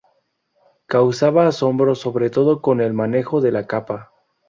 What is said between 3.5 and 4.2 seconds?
la capa.